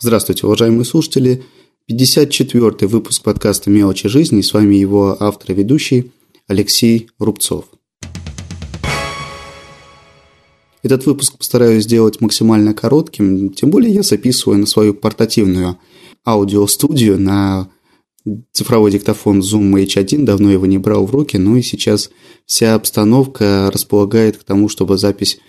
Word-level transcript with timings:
Здравствуйте, 0.00 0.46
уважаемые 0.46 0.84
слушатели. 0.84 1.42
54-й 1.90 2.86
выпуск 2.86 3.20
подкаста 3.24 3.68
«Мелочи 3.68 4.08
жизни». 4.08 4.42
С 4.42 4.54
вами 4.54 4.76
его 4.76 5.16
автор 5.18 5.50
и 5.50 5.54
ведущий 5.54 6.12
Алексей 6.46 7.08
Рубцов. 7.18 7.64
Этот 10.84 11.04
выпуск 11.04 11.36
постараюсь 11.36 11.82
сделать 11.82 12.20
максимально 12.20 12.74
коротким, 12.74 13.52
тем 13.52 13.70
более 13.70 13.92
я 13.92 14.04
записываю 14.04 14.60
на 14.60 14.66
свою 14.66 14.94
портативную 14.94 15.80
аудиостудию 16.24 17.18
на 17.18 17.68
цифровой 18.52 18.92
диктофон 18.92 19.40
Zoom 19.40 19.84
H1, 19.84 20.22
давно 20.22 20.52
его 20.52 20.66
не 20.66 20.78
брал 20.78 21.06
в 21.06 21.10
руки, 21.10 21.38
ну 21.38 21.56
и 21.56 21.62
сейчас 21.62 22.10
вся 22.46 22.76
обстановка 22.76 23.68
располагает 23.74 24.36
к 24.36 24.44
тому, 24.44 24.68
чтобы 24.68 24.96
запись 24.96 25.40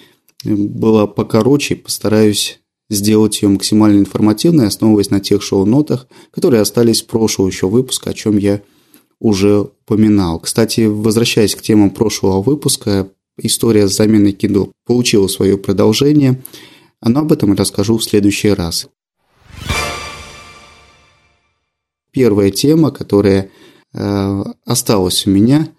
была 0.44 1.06
покороче, 1.06 1.76
постараюсь 1.76 2.60
сделать 2.90 3.42
ее 3.42 3.50
максимально 3.50 4.00
информативной, 4.00 4.68
основываясь 4.68 5.12
на 5.12 5.20
тех 5.20 5.42
шоу-нотах, 5.42 6.08
которые 6.32 6.62
остались 6.62 7.02
в 7.02 7.08
прошлого 7.08 7.48
еще 7.48 7.68
выпуска, 7.68 8.10
о 8.10 8.14
чем 8.14 8.38
я 8.38 8.62
уже 9.20 9.60
упоминал. 9.60 10.40
Кстати, 10.40 10.82
возвращаясь 10.82 11.56
к 11.56 11.62
темам 11.62 11.92
прошлого 11.92 12.42
выпуска, 12.42 13.10
история 13.38 13.88
с 13.88 13.96
заменой 13.96 14.32
Kindle 14.32 14.72
получила 14.86 15.28
свое 15.28 15.58
продолжение, 15.58 16.42
но 17.02 17.22
об 17.22 17.32
этом 17.32 17.54
расскажу 17.54 17.98
в 17.98 18.04
следующий 18.04 18.50
раз. 18.50 18.88
Первая 22.12 22.50
тема, 22.50 22.92
которая 22.92 23.52
э, 23.94 24.44
осталась 24.66 25.28
у 25.28 25.30
меня, 25.30 25.70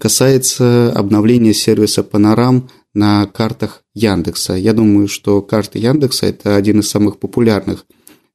касается 0.00 0.90
обновления 0.92 1.52
сервиса 1.52 2.00
Panorama 2.00 2.68
на 2.94 3.26
картах 3.26 3.83
Яндекса. 3.94 4.54
Я 4.54 4.72
думаю, 4.72 5.08
что 5.08 5.40
карты 5.42 5.78
Яндекса– 5.78 6.26
это 6.28 6.56
один 6.56 6.80
из 6.80 6.88
самых 6.88 7.18
популярных 7.18 7.86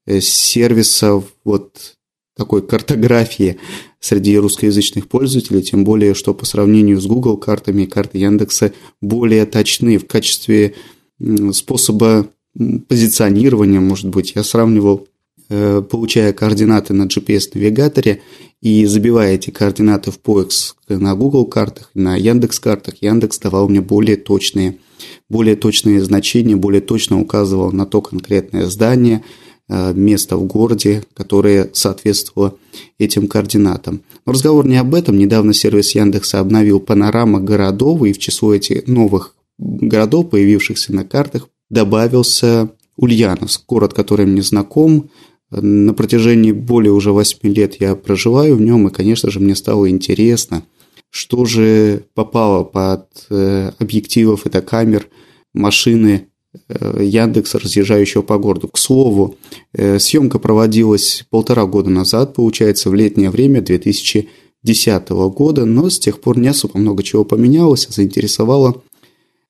э, 0.05 0.21
сервисов 0.21 1.25
вот 1.43 1.95
такой 2.35 2.65
картографии 2.65 3.59
среди 3.99 4.37
русскоязычных 4.37 5.09
пользователей, 5.09 5.61
тем 5.61 5.83
более, 5.83 6.13
что 6.13 6.33
по 6.33 6.45
сравнению 6.45 7.01
с 7.01 7.05
Google 7.05 7.35
картами 7.37 7.85
карты 7.85 8.17
Яндекса 8.17 8.71
более 9.01 9.45
точны 9.45 9.97
в 9.97 10.07
качестве 10.07 10.75
способа 11.51 12.29
позиционирования, 12.87 13.81
может 13.81 14.07
быть. 14.07 14.33
Я 14.35 14.43
сравнивал, 14.43 15.07
получая 15.49 16.31
координаты 16.31 16.93
на 16.93 17.03
GPS-навигаторе 17.03 18.21
и 18.61 18.85
забивая 18.85 19.35
эти 19.35 19.49
координаты 19.49 20.11
в 20.11 20.19
поиск 20.19 20.75
на 20.87 21.15
Google 21.15 21.45
картах, 21.45 21.89
на 21.93 22.15
Яндекс 22.15 22.59
картах, 22.59 22.95
Яндекс 23.01 23.39
давал 23.39 23.69
мне 23.69 23.81
более 23.81 24.17
точные, 24.17 24.77
более 25.29 25.55
точные 25.55 26.03
значения, 26.03 26.55
более 26.55 26.81
точно 26.81 27.19
указывал 27.19 27.71
на 27.71 27.85
то 27.85 28.01
конкретное 28.01 28.65
здание, 28.65 29.23
э, 29.69 29.93
место 29.93 30.35
в 30.37 30.45
городе, 30.45 31.03
которое 31.13 31.69
соответствовало 31.73 32.55
этим 32.97 33.27
координатам. 33.27 34.01
Но 34.25 34.33
разговор 34.33 34.67
не 34.67 34.77
об 34.77 34.93
этом. 34.93 35.17
Недавно 35.17 35.53
сервис 35.53 35.95
Яндекса 35.95 36.39
обновил 36.39 36.79
панорама 36.79 37.39
городов, 37.39 38.03
и 38.03 38.13
в 38.13 38.19
число 38.19 38.53
этих 38.53 38.87
новых 38.87 39.35
городов, 39.57 40.29
появившихся 40.29 40.93
на 40.93 41.05
картах, 41.05 41.47
добавился 41.69 42.69
Ульяновск, 42.97 43.63
город, 43.67 43.93
который 43.93 44.25
мне 44.25 44.41
знаком, 44.41 45.09
на 45.51 45.93
протяжении 45.93 46.51
более 46.51 46.91
уже 46.91 47.11
8 47.11 47.39
лет 47.43 47.79
я 47.79 47.95
проживаю 47.95 48.55
в 48.55 48.61
нем, 48.61 48.87
и, 48.87 48.91
конечно 48.91 49.31
же, 49.31 49.39
мне 49.39 49.55
стало 49.55 49.89
интересно, 49.89 50.63
что 51.09 51.45
же 51.45 52.03
попало 52.13 52.63
под 52.63 53.07
э, 53.29 53.71
объективы 53.79 54.37
фотокамер 54.37 55.07
машины 55.53 56.27
э, 56.67 57.03
Яндекса, 57.03 57.57
разъезжающего 57.57 58.21
по 58.21 58.37
городу. 58.37 58.67
К 58.67 58.77
слову, 58.77 59.37
э, 59.73 59.97
съемка 59.97 60.37
проводилась 60.37 61.25
полтора 61.31 61.65
года 61.65 61.89
назад, 61.89 62.35
получается, 62.35 62.91
в 62.91 62.93
летнее 62.93 63.31
время 63.31 63.61
2010 63.61 65.09
года, 65.09 65.65
но 65.65 65.89
с 65.89 65.97
тех 65.97 66.21
пор 66.21 66.37
не 66.37 66.49
особо 66.49 66.77
много 66.77 67.01
чего 67.01 67.25
поменялось, 67.25 67.87
заинтересовало 67.89 68.83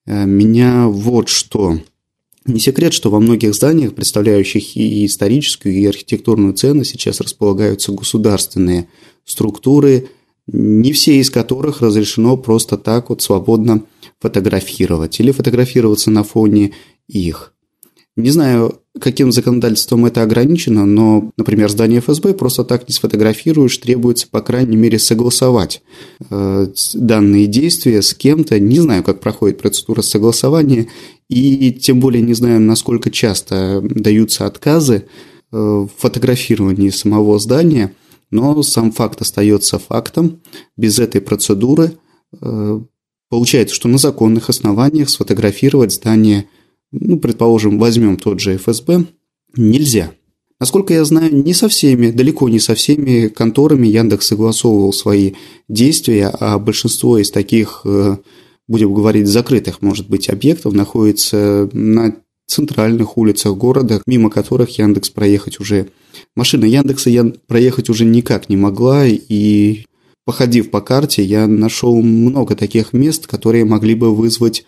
меня 0.06 0.88
вот 0.88 1.28
что– 1.28 1.78
не 2.50 2.60
секрет, 2.60 2.94
что 2.94 3.10
во 3.10 3.20
многих 3.20 3.54
зданиях, 3.54 3.96
представляющих 3.96 4.76
и 4.76 5.06
историческую, 5.06 5.76
и 5.76 5.86
архитектурную 5.86 6.54
ценность, 6.54 6.92
сейчас 6.92 7.22
располагаются 7.22 7.92
государственные 7.92 8.88
структуры, 9.26 10.10
не 10.48 10.92
все 10.94 11.20
из 11.20 11.30
которых 11.30 11.82
разрешено 11.82 12.36
просто 12.38 12.78
так 12.78 13.10
вот 13.10 13.22
свободно 13.22 13.84
фотографировать 14.20 15.20
или 15.20 15.32
фотографироваться 15.32 16.12
на 16.12 16.24
фоне 16.24 16.74
их. 17.08 17.54
Не 18.20 18.32
знаю, 18.32 18.82
каким 19.00 19.32
законодательством 19.32 20.06
это 20.06 20.22
ограничено, 20.24 20.86
но, 20.86 21.32
например, 21.38 21.70
здание 21.70 22.02
ФСБ 22.02 22.34
просто 22.34 22.66
так 22.66 22.88
не 22.88 22.94
сфотографируешь, 22.94 23.78
требуется, 23.78 24.28
по 24.30 24.42
крайней 24.42 24.76
мере, 24.76 25.00
согласовать 25.00 25.82
э, 26.30 26.68
данные 26.94 27.48
действия 27.48 28.02
с 28.02 28.14
кем-то. 28.14 28.60
Не 28.60 28.80
знаю, 28.80 29.04
как 29.04 29.22
проходит 29.22 29.60
процедура 29.60 30.02
согласования, 30.02 30.88
и 31.30 31.72
тем 31.72 32.02
более 32.02 32.22
не 32.22 32.34
знаю, 32.34 32.60
насколько 32.60 33.10
часто 33.10 33.82
даются 33.82 34.46
отказы 34.46 35.06
э, 35.52 35.58
в 35.58 35.90
фотографировании 35.98 36.90
самого 36.90 37.40
здания, 37.40 37.94
но 38.32 38.62
сам 38.64 38.92
факт 38.92 39.22
остается 39.22 39.80
фактом. 39.80 40.42
Без 40.76 41.00
этой 41.00 41.22
процедуры 41.22 41.94
э, 42.42 42.80
получается, 43.30 43.76
что 43.76 43.88
на 43.88 43.98
законных 43.98 44.50
основаниях 44.50 45.10
сфотографировать 45.10 45.94
здание– 45.94 46.46
ну, 46.92 47.20
предположим, 47.20 47.80
возьмем 47.80 48.18
тот 48.18 48.40
же 48.40 48.58
ФСБ, 48.58 49.06
нельзя. 49.56 50.12
Насколько 50.60 50.94
я 50.94 51.06
знаю, 51.06 51.34
не 51.34 51.54
со 51.54 51.70
всеми, 51.70 52.12
далеко 52.12 52.50
не 52.50 52.60
со 52.60 52.76
всеми 52.76 53.30
конторами 53.30 53.88
Яндекс 53.88 54.28
согласовывал 54.28 54.92
свои 54.92 55.34
действия, 55.70 56.28
а 56.28 56.60
большинство 56.60 57.18
из 57.18 57.32
таких, 57.32 57.82
э, 57.86 58.18
будем 58.68 58.94
говорить, 58.94 59.28
закрытых, 59.28 59.82
может 59.82 60.10
быть, 60.10 60.30
объектов 60.30 60.74
находится 60.74 61.70
на 61.72 62.16
центральных 62.46 63.18
улицах 63.18 63.56
города, 63.56 64.02
мимо 64.06 64.30
которых 64.30 64.78
Яндекс 64.78 65.10
проехать 65.12 65.60
уже... 65.60 65.90
Машина 66.36 66.66
Яндекса 66.66 67.10
я 67.10 67.24
проехать 67.48 67.90
уже 67.90 68.04
никак 68.04 68.50
не 68.50 68.58
могла, 68.58 69.06
и 69.06 69.86
походив 70.26 70.72
по 70.72 70.82
карте, 70.82 71.24
я 71.24 71.48
нашел 71.48 72.02
много 72.02 72.56
таких 72.56 72.92
мест, 72.92 73.28
которые 73.28 73.64
могли 73.64 73.96
бы 73.96 74.14
вызвать 74.14 74.66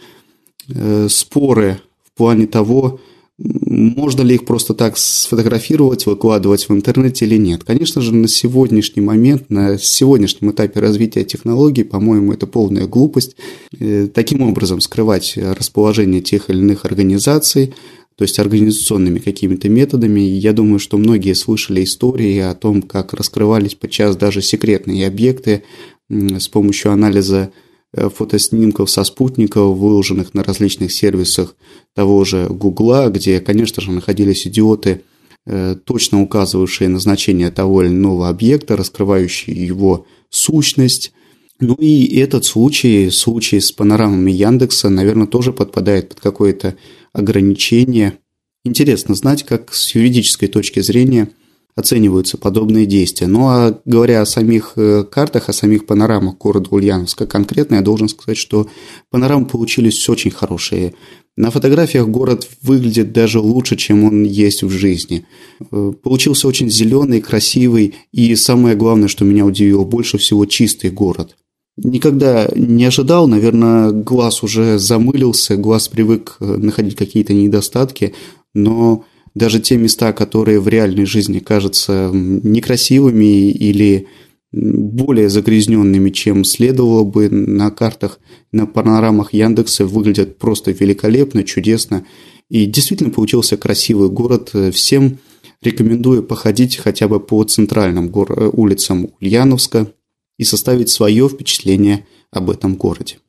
э, 0.69 1.07
споры 1.09 1.81
плане 2.21 2.45
того, 2.45 2.99
можно 3.39 4.21
ли 4.21 4.35
их 4.35 4.45
просто 4.45 4.75
так 4.75 4.95
сфотографировать, 4.95 6.05
выкладывать 6.05 6.69
в 6.69 6.71
интернете 6.71 7.25
или 7.25 7.37
нет. 7.37 7.63
Конечно 7.63 7.99
же, 7.99 8.13
на 8.13 8.27
сегодняшний 8.27 9.01
момент, 9.01 9.49
на 9.49 9.79
сегодняшнем 9.79 10.51
этапе 10.51 10.79
развития 10.79 11.23
технологий, 11.23 11.83
по-моему, 11.83 12.31
это 12.31 12.45
полная 12.45 12.85
глупость. 12.85 13.35
Э, 13.79 14.07
таким 14.13 14.41
образом 14.41 14.81
скрывать 14.81 15.33
расположение 15.35 16.21
тех 16.21 16.51
или 16.51 16.59
иных 16.59 16.85
организаций, 16.85 17.73
то 18.15 18.23
есть 18.23 18.37
организационными 18.37 19.17
какими-то 19.17 19.67
методами. 19.67 20.19
Я 20.19 20.53
думаю, 20.53 20.77
что 20.77 20.99
многие 20.99 21.33
слышали 21.33 21.83
истории 21.83 22.37
о 22.37 22.53
том, 22.53 22.83
как 22.83 23.13
раскрывались 23.13 23.73
подчас 23.73 24.15
даже 24.15 24.43
секретные 24.43 25.07
объекты 25.07 25.63
с 26.07 26.47
помощью 26.47 26.91
анализа 26.91 27.51
фотоснимков 27.93 28.89
со 28.89 29.03
спутников, 29.03 29.77
выложенных 29.77 30.33
на 30.33 30.43
различных 30.43 30.91
сервисах 30.91 31.55
того 31.93 32.23
же 32.23 32.47
Гугла, 32.49 33.09
где, 33.09 33.39
конечно 33.39 33.81
же, 33.81 33.91
находились 33.91 34.47
идиоты, 34.47 35.01
э, 35.45 35.75
точно 35.83 36.21
указывающие 36.21 36.89
назначение 36.89 37.51
того 37.51 37.83
или 37.83 37.89
иного 37.89 38.29
объекта, 38.29 38.77
раскрывающие 38.77 39.55
его 39.65 40.05
сущность. 40.29 41.11
Ну 41.59 41.75
и 41.75 42.17
этот 42.17 42.45
случай, 42.45 43.09
случай 43.09 43.59
с 43.59 43.71
панорамами 43.71 44.31
Яндекса, 44.31 44.89
наверное, 44.89 45.27
тоже 45.27 45.51
подпадает 45.51 46.09
под 46.09 46.19
какое-то 46.21 46.75
ограничение. 47.13 48.19
Интересно 48.63 49.15
знать, 49.15 49.43
как 49.43 49.73
с 49.73 49.93
юридической 49.93 50.47
точки 50.47 50.79
зрения– 50.79 51.29
оцениваются 51.75 52.37
подобные 52.37 52.85
действия. 52.85 53.27
Ну 53.27 53.47
а 53.47 53.79
говоря 53.85 54.21
о 54.21 54.25
самих 54.25 54.73
э, 54.75 55.03
картах, 55.03 55.49
о 55.49 55.53
самих 55.53 55.85
панорамах 55.85 56.37
города 56.37 56.67
Ульяновска 56.71 57.27
конкретно, 57.27 57.75
я 57.75 57.81
должен 57.81 58.09
сказать, 58.09 58.37
что 58.37 58.67
панорамы 59.09 59.45
получились 59.45 60.07
очень 60.09 60.31
хорошие. 60.31 60.93
На 61.37 61.49
фотографиях 61.49 62.07
город 62.07 62.47
выглядит 62.61 63.13
даже 63.13 63.39
лучше, 63.39 63.77
чем 63.77 64.03
он 64.03 64.23
есть 64.23 64.63
в 64.63 64.69
жизни. 64.69 65.25
Э, 65.71 65.93
получился 66.03 66.47
очень 66.47 66.69
зеленый, 66.69 67.21
красивый 67.21 67.95
и 68.11 68.35
самое 68.35 68.75
главное, 68.75 69.07
что 69.07 69.25
меня 69.25 69.45
удивило, 69.45 69.83
больше 69.83 70.17
всего 70.17 70.45
чистый 70.45 70.89
город. 70.89 71.37
Никогда 71.77 72.49
не 72.53 72.83
ожидал, 72.83 73.27
наверное, 73.27 73.91
глаз 73.91 74.43
уже 74.43 74.77
замылился, 74.77 75.55
глаз 75.55 75.87
привык 75.87 76.35
э, 76.39 76.45
находить 76.45 76.97
какие-то 76.97 77.33
недостатки, 77.33 78.13
но 78.53 79.05
даже 79.33 79.59
те 79.59 79.77
места, 79.77 80.13
которые 80.13 80.59
в 80.59 80.67
реальной 80.67 81.05
жизни 81.05 81.39
кажутся 81.39 82.11
некрасивыми 82.13 83.49
или 83.51 84.07
более 84.51 85.29
загрязненными, 85.29 86.09
чем 86.09 86.43
следовало 86.43 87.03
бы 87.03 87.29
на 87.29 87.71
картах, 87.71 88.19
на 88.51 88.65
панорамах 88.65 89.33
Яндекса, 89.33 89.85
выглядят 89.85 90.37
просто 90.37 90.71
великолепно, 90.71 91.43
чудесно. 91.43 92.05
И 92.49 92.65
действительно 92.65 93.11
получился 93.11 93.55
красивый 93.55 94.09
город. 94.09 94.51
Всем 94.73 95.19
рекомендую 95.61 96.23
походить 96.23 96.77
хотя 96.77 97.07
бы 97.07 97.19
по 97.19 97.43
центральным 97.45 98.07
э, 98.07 98.49
улицам 98.51 99.09
Ульяновска 99.21 99.91
и 100.37 100.43
составить 100.43 100.89
свое 100.89 101.29
впечатление 101.29 102.05
об 102.31 102.49
этом 102.49 102.75
городе. 102.75 103.19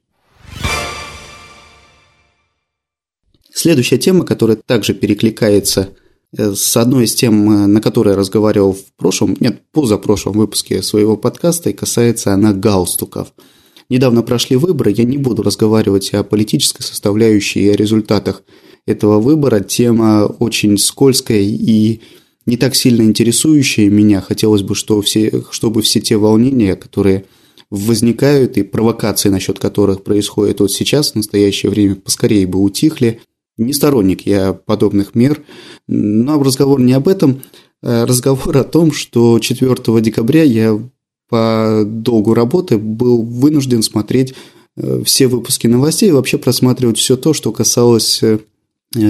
Следующая 3.55 3.99
тема, 3.99 4.25
которая 4.25 4.57
также 4.57 4.95
перекликается 4.95 5.91
э, 6.37 6.55
с 6.55 6.77
одной 6.77 7.05
из 7.05 7.15
тем, 7.15 7.51
э, 7.51 7.67
на 7.67 7.81
которой 7.81 8.11
я 8.11 8.17
разговаривал 8.17 8.73
в 8.73 8.85
прошлом, 8.97 9.37
нет, 9.41 9.63
позапрошлом 9.73 10.35
выпуске 10.35 10.83
своего 10.83 11.17
подкаста, 11.17 11.71
и 11.71 11.75
касается 11.75 12.33
она 12.33 12.53
галстуков. 12.53 13.33
Недавно 13.89 14.23
прошли 14.23 14.57
выборы, 14.57 14.95
я 14.97 15.05
не 15.05 15.19
буду 15.19 15.43
разговаривать 15.43 16.15
о 16.15 16.25
политической 16.25 16.83
составляющей 16.83 17.61
и 17.61 17.69
о 17.69 17.77
результатах 17.77 18.43
этого 18.87 19.21
выбора. 19.21 19.61
Тема 19.61 20.25
очень 20.39 20.79
скользкая 20.79 21.41
и 21.43 22.01
не 22.47 22.57
так 22.57 22.75
сильно 22.75 23.03
интересующая 23.03 23.91
меня. 23.91 24.23
Хотелось 24.23 24.63
бы, 24.63 24.75
что 24.75 25.01
все, 25.03 25.45
чтобы 25.51 25.83
все 25.83 26.01
те 26.01 26.17
волнения, 26.17 26.75
которые 26.75 27.27
возникают 27.71 28.57
и 28.57 28.63
провокации, 28.63 29.29
насчет 29.29 29.59
которых 29.59 30.05
происходят 30.05 30.61
вот 30.61 30.73
сейчас, 30.73 31.13
в 31.13 31.17
настоящее 31.17 31.71
время, 31.71 31.97
поскорее 31.97 32.47
бы 32.47 32.61
утихли. 32.61 33.21
Не 33.59 33.73
сторонник 33.73 34.27
я 34.27 34.53
подобных 34.53 35.15
мер, 35.15 35.43
но 35.87 36.43
разговор 36.43 36.81
не 36.81 36.93
об 36.95 37.07
этом, 37.07 37.43
а 37.83 38.07
разговор 38.07 38.57
о 38.57 38.65
том, 38.65 38.93
что 38.93 39.39
4 39.39 39.77
декабря 40.01 40.43
я 40.43 40.79
по 41.29 41.83
долгу 41.87 42.35
работы 42.35 42.79
был 42.79 43.23
вынужден 43.23 43.83
смотреть 43.83 44.35
э, 44.77 45.03
все 45.05 45.29
выпуски 45.29 45.67
новостей 45.67 46.11
и 46.11 46.13
вообще 46.13 46.39
просматривать 46.39 46.99
все 46.99 47.17
то, 47.17 47.33
что 47.33 47.53
касалось 47.53 48.23
э, 48.23 48.39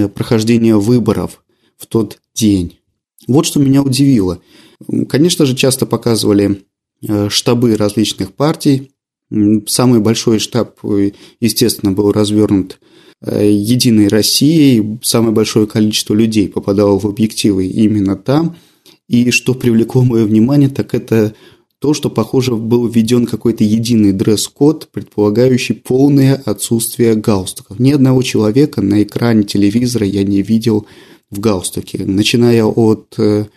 прохождения 0.09 0.75
выборов 0.75 1.43
в 1.77 1.85
тот 1.85 2.19
день. 2.33 2.79
Вот 3.27 3.45
что 3.45 3.59
меня 3.59 3.81
удивило. 3.81 4.39
Конечно 5.09 5.45
же, 5.45 5.55
часто 5.55 5.85
показывали 5.85 6.63
э, 7.07 7.29
штабы 7.29 7.75
различных 7.75 8.33
партий. 8.33 8.91
Самый 9.67 9.99
большой 9.99 10.39
штаб, 10.39 10.79
естественно, 11.39 11.91
был 11.91 12.11
развернут 12.11 12.79
Единой 13.25 14.07
Россией 14.09 14.99
самое 15.01 15.33
большое 15.33 15.65
количество 15.65 16.13
людей 16.13 16.49
попадало 16.49 16.99
в 16.99 17.05
объективы 17.05 17.67
именно 17.67 18.15
там. 18.15 18.57
И 19.07 19.31
что 19.31 19.53
привлекло 19.53 20.03
мое 20.03 20.25
внимание, 20.25 20.69
так 20.69 20.93
это 20.93 21.33
то, 21.79 21.93
что, 21.93 22.09
похоже, 22.09 22.55
был 22.55 22.87
введен 22.87 23.25
какой-то 23.25 23.65
единый 23.65 24.13
дресс-код, 24.13 24.87
предполагающий 24.91 25.75
полное 25.75 26.35
отсутствие 26.35 27.15
галстуков. 27.15 27.77
Ни 27.77 27.91
одного 27.91 28.23
человека 28.23 28.81
на 28.81 29.03
экране 29.03 29.43
телевизора 29.43 30.05
я 30.05 30.23
не 30.23 30.41
видел 30.41 30.85
в 31.29 31.39
галстуке. 31.39 32.05
Начиная 32.05 32.63
от 32.63 33.15
э, 33.17 33.47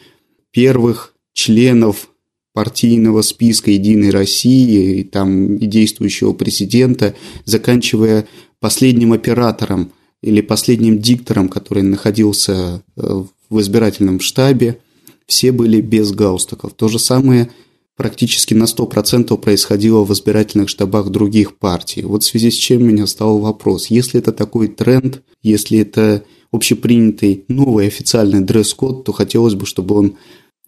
первых 0.50 1.14
членов 1.34 2.08
партийного 2.52 3.22
списка 3.22 3.70
«Единой 3.70 4.10
России», 4.10 5.00
и, 5.00 5.04
там, 5.04 5.56
и 5.56 5.66
действующего 5.66 6.32
президента, 6.32 7.14
заканчивая 7.44 8.26
последним 8.60 9.12
оператором 9.12 9.92
или 10.22 10.40
последним 10.40 10.98
диктором, 10.98 11.48
который 11.48 11.82
находился 11.82 12.82
э, 12.96 13.24
в 13.50 13.60
избирательном 13.60 14.20
штабе, 14.20 14.80
все 15.26 15.52
были 15.52 15.80
без 15.80 16.12
галстуков. 16.12 16.74
То 16.74 16.88
же 16.88 16.98
самое 16.98 17.50
практически 17.96 18.54
на 18.54 18.64
100% 18.64 19.36
происходило 19.38 20.04
в 20.04 20.12
избирательных 20.12 20.68
штабах 20.68 21.08
других 21.08 21.56
партий. 21.58 22.02
Вот 22.02 22.22
в 22.22 22.26
связи 22.26 22.50
с 22.50 22.54
чем 22.54 22.82
у 22.82 22.86
меня 22.86 23.06
стал 23.06 23.38
вопрос. 23.38 23.86
Если 23.86 24.20
это 24.20 24.32
такой 24.32 24.68
тренд, 24.68 25.22
если 25.42 25.78
это 25.78 26.24
общепринятый 26.52 27.44
новый 27.48 27.86
официальный 27.86 28.40
дресс-код, 28.40 29.04
то 29.04 29.12
хотелось 29.12 29.54
бы, 29.54 29.66
чтобы 29.66 29.94
он 29.96 30.16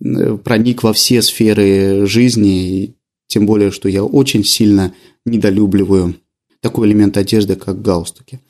э, 0.05 0.37
проник 0.43 0.83
во 0.83 0.93
все 0.93 1.23
сферы 1.23 2.07
жизни, 2.07 2.97
тем 3.27 3.47
более, 3.47 3.71
что 3.71 3.89
я 3.89 4.05
очень 4.05 4.45
сильно 4.45 4.95
недолюбливаю 5.25 6.15
такой 6.61 6.89
элемент 6.89 7.17
одежды, 7.17 7.57
как 7.57 7.83
галстуки. 7.83 8.41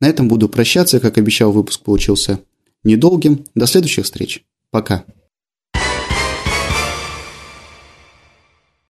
На 0.00 0.08
этом 0.08 0.28
буду 0.28 0.48
прощаться. 0.48 1.00
Как 1.00 1.18
обещал, 1.18 1.52
выпуск 1.52 1.82
получился 1.82 2.40
недолгим. 2.84 3.44
До 3.54 3.66
следующих 3.66 4.04
встреч. 4.04 4.44
Пока. 4.70 5.04